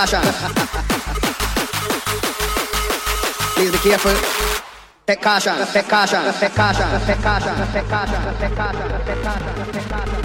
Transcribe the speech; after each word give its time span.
Take 0.00 0.08
caution, 0.08 0.22
take 5.06 5.20
caution, 5.20 5.56
take 5.66 5.88
caution, 5.88 6.22
take 6.32 6.54
caution, 6.54 7.00
take 7.04 7.20
caution, 7.20 7.54
take 7.72 7.88
caution, 7.90 8.22
take 8.40 8.56
caution, 8.56 9.04
take 9.04 9.88
caution. 9.90 10.19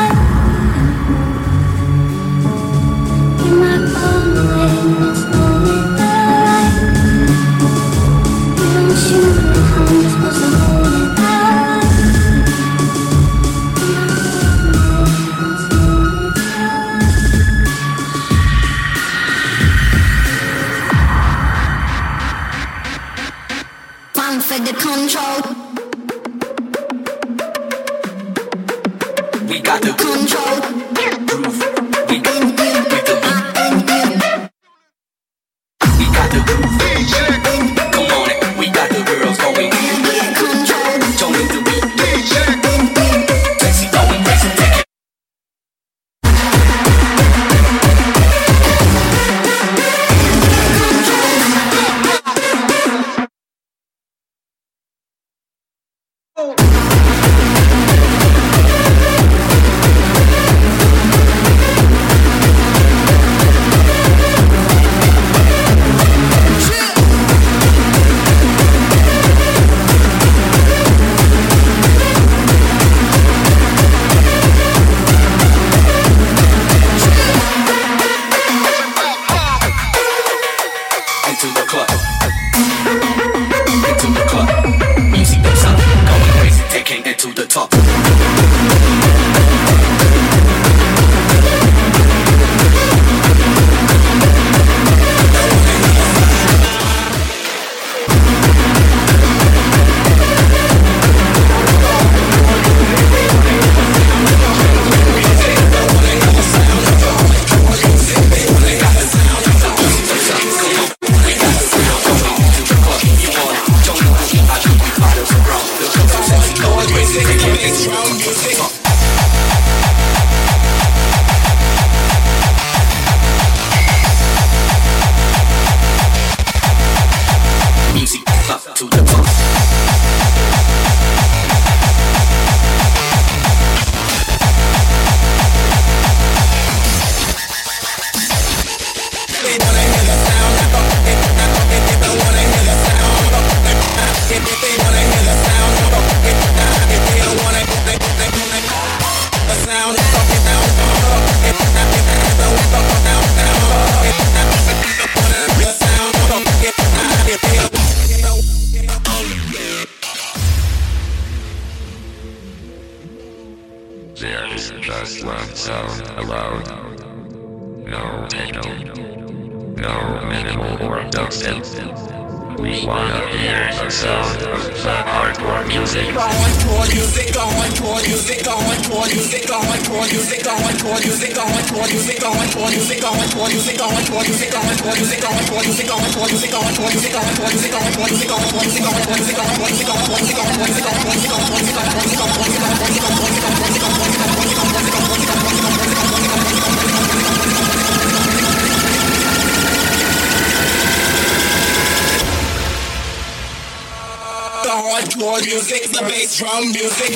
the 204.71 204.77
hardcore 204.77 205.45
music, 205.45 205.91
the 205.91 205.99
bass 206.07 206.37
drum 206.37 206.71
music. 206.71 207.11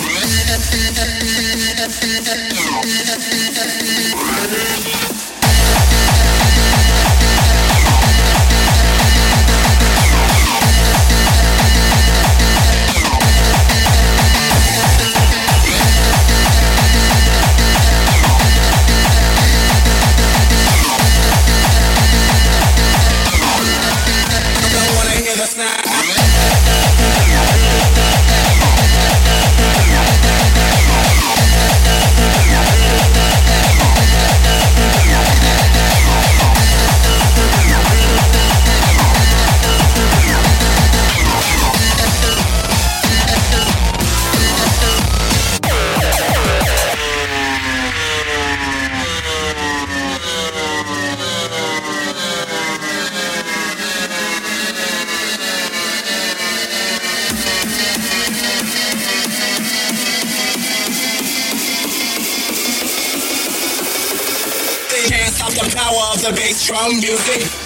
Strong 66.66 66.96
music. 67.00 67.65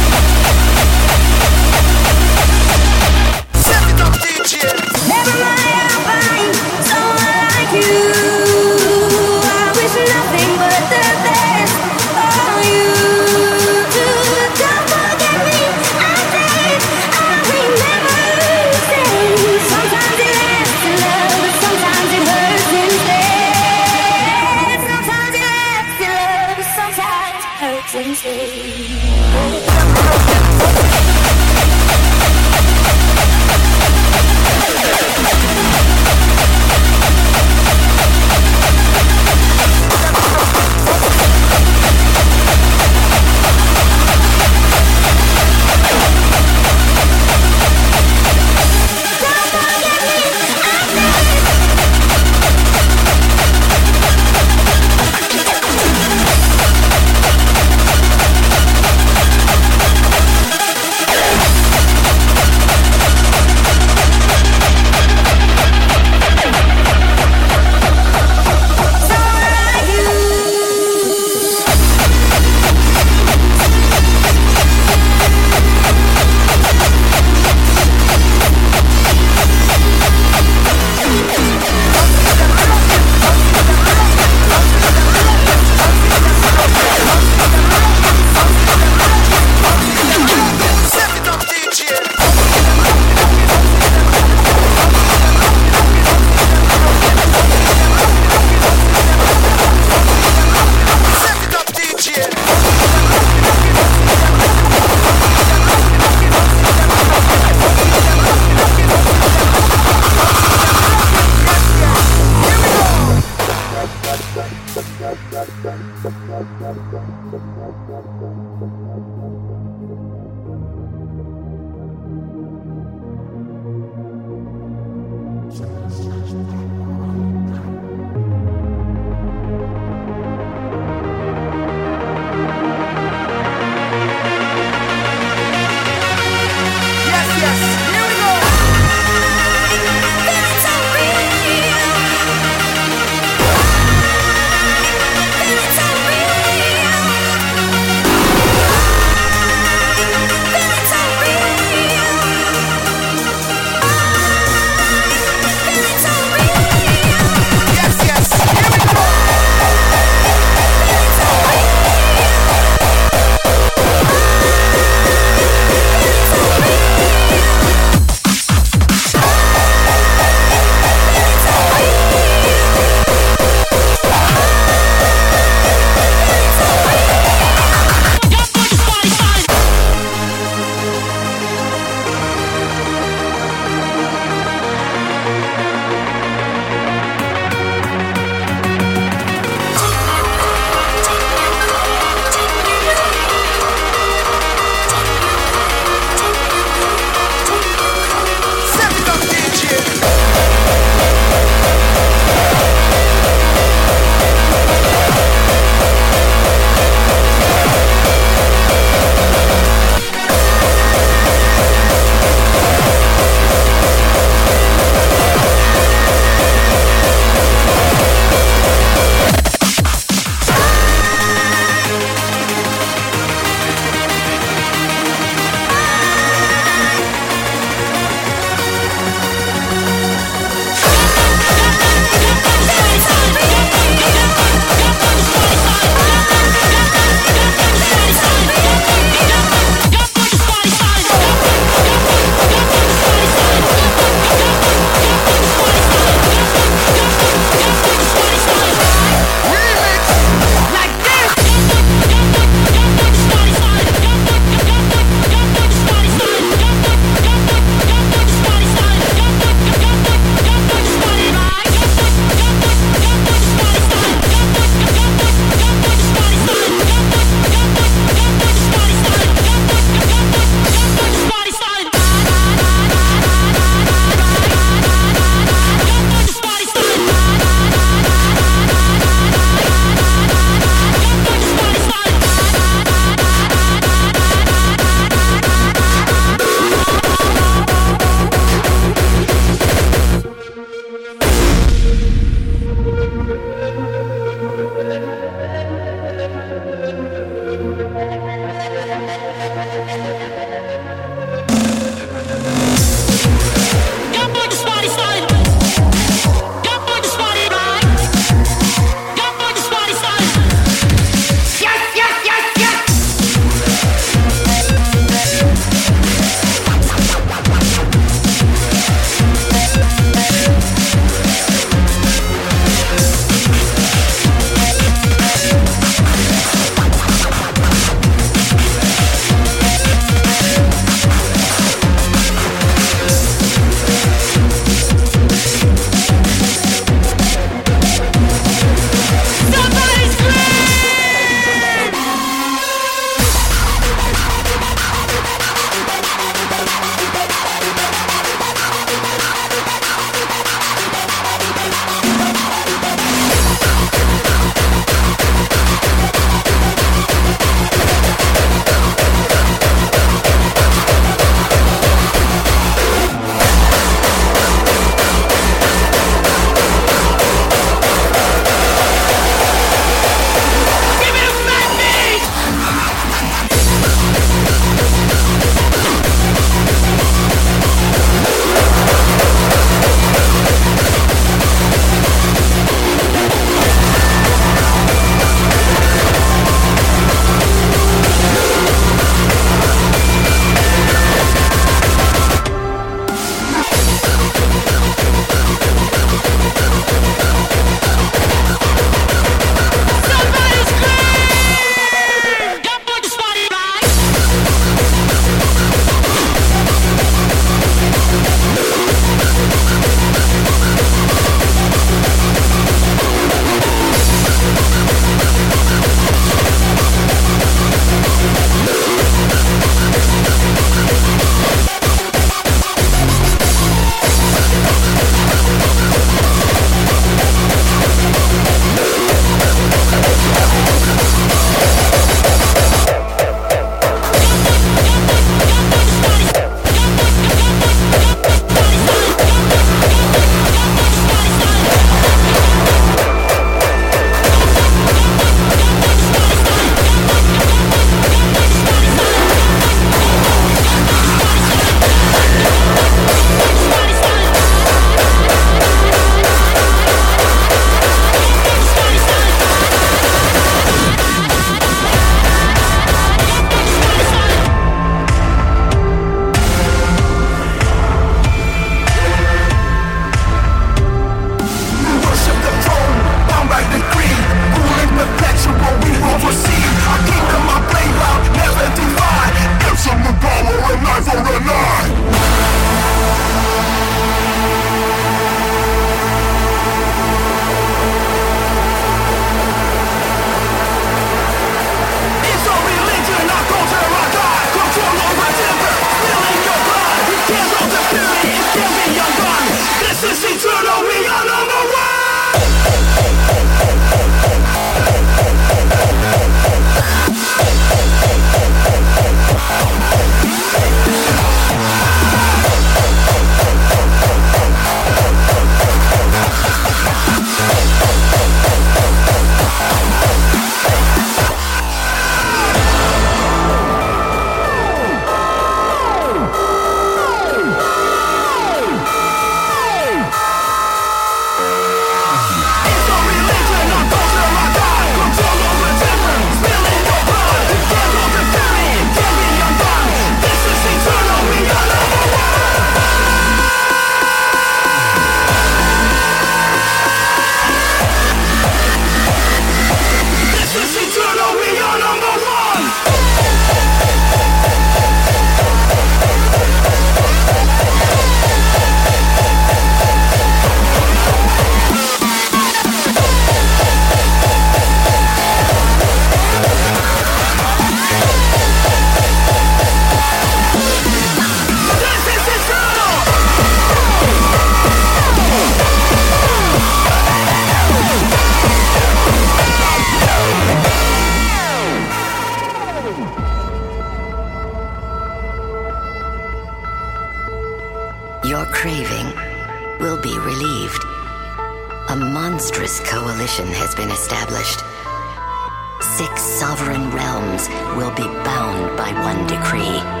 Decree. 599.31 600.00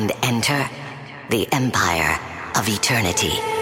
And 0.00 0.12
enter 0.22 0.66
the 1.28 1.46
empire 1.52 2.18
of 2.56 2.66
eternity. 2.66 3.59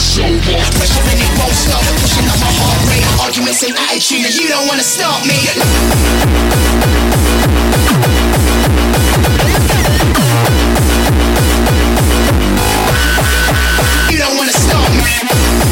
show 0.00 0.22
off. 0.22 0.70
Pressure 0.78 1.02
and 1.10 1.20
it 1.20 1.30
won't 1.38 1.54
stop. 1.54 1.82
Pushing 1.98 2.26
up 2.30 2.38
my 2.38 2.46
heart 2.46 2.78
rate. 2.88 3.04
Arguments 3.20 3.62
and 3.64 3.74
attitude, 3.76 4.24
and 4.26 4.34
you 4.34 4.48
don't 4.48 4.66
wanna 4.68 4.82
stop 4.82 5.26
me. 5.26 5.34
You 14.10 14.18
don't 14.18 14.36
wanna 14.36 14.52
stop 14.52 14.88
me. 14.92 15.67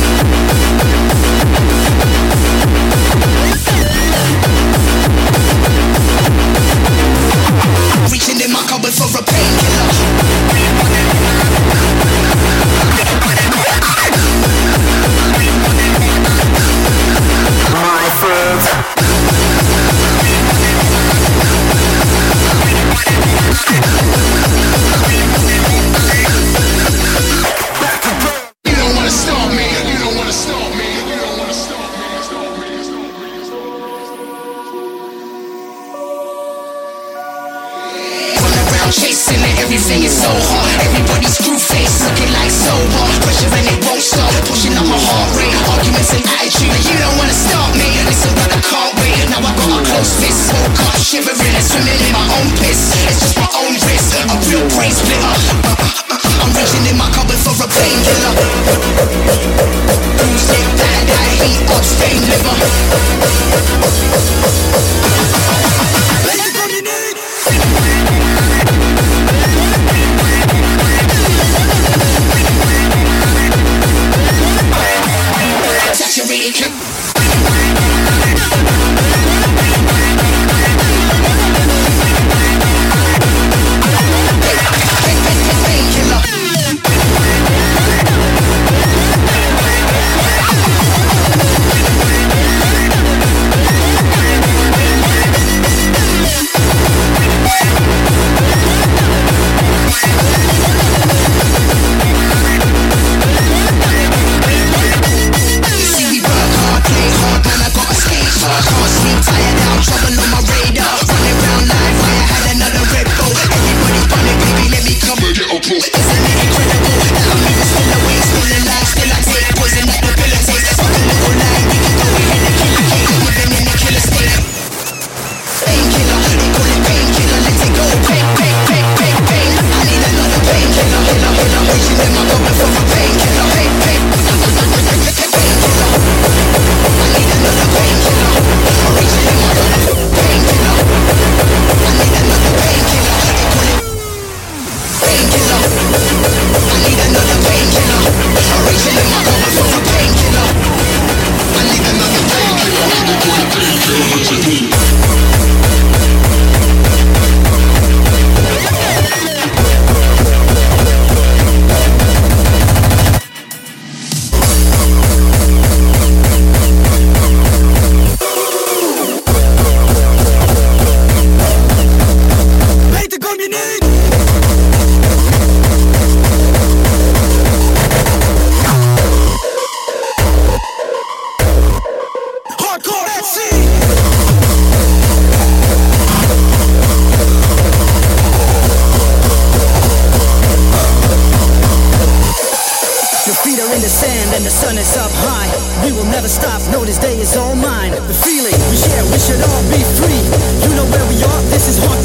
and 194.36 194.44
the 194.44 194.50
sun 194.50 194.76
is 194.76 194.96
up 194.98 195.10
high. 195.24 195.48
We 195.82 195.92
will 195.92 196.04
never 196.12 196.28
stop, 196.28 196.60
Know 196.70 196.84
this 196.84 196.98
day 196.98 197.18
is 197.18 197.36
all 197.36 197.56
mine. 197.56 197.92
The 197.92 198.12
feeling 198.12 198.52
we 198.68 198.76
share, 198.76 199.04
we 199.08 199.18
should 199.18 199.40
all 199.40 199.62
be 199.72 199.80
free. 199.96 200.20
You 200.60 200.76
know 200.76 200.84
where 200.92 201.06
we 201.08 201.16
are, 201.24 201.42
this 201.48 201.68
is 201.68 201.78
hard. 201.80 201.95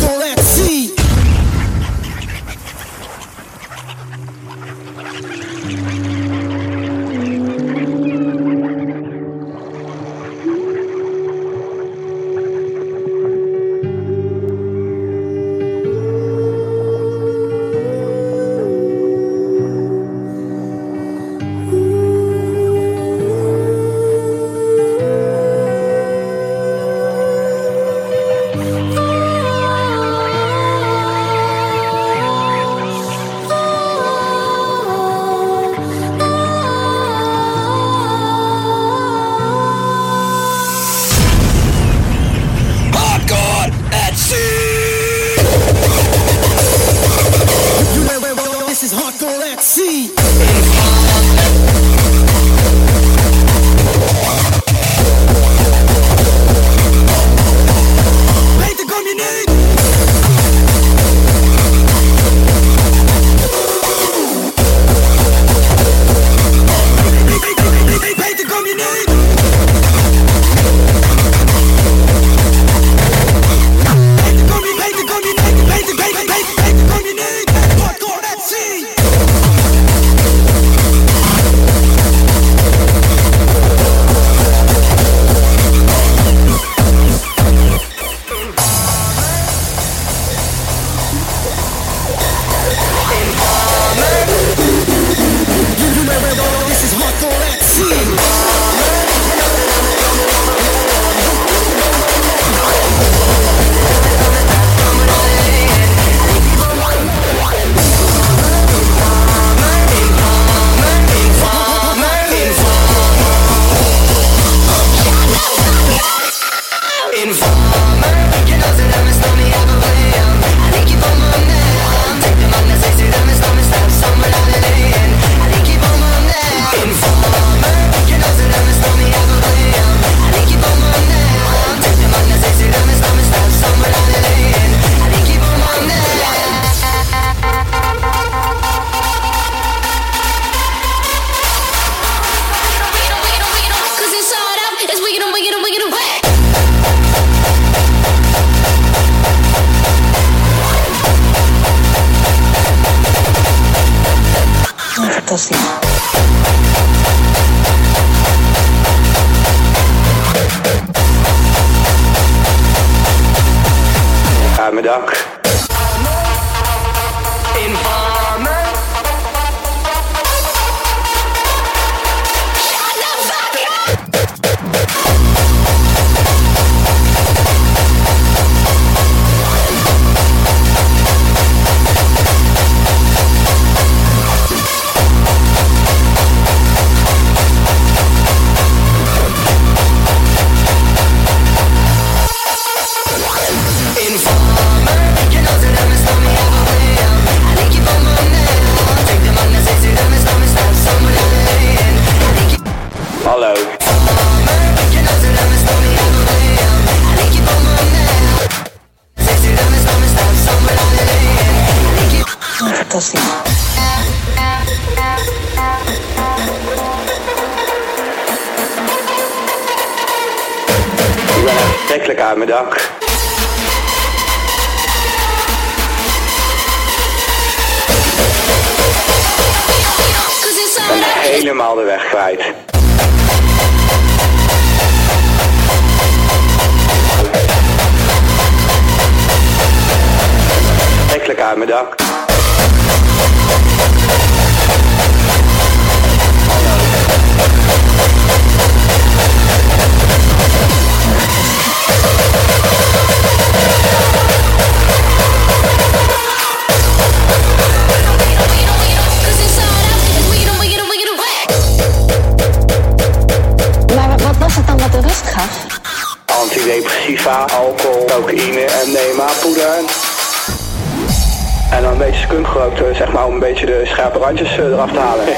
Je 272.21 272.27
kunt 272.27 272.47
gebruikt, 272.47 272.97
zeg 272.97 273.11
maar, 273.11 273.25
om 273.25 273.33
een 273.33 273.39
beetje 273.39 273.65
de 273.65 273.81
scherpe 273.85 274.19
randjes 274.19 274.57
eh, 274.57 274.65
eraf 274.65 274.91
te 274.91 274.99
halen. 274.99 275.25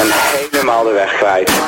en 0.00 0.08
helemaal 0.52 0.84
de 0.84 0.92
weg 0.92 1.16
kwijt. 1.16 1.61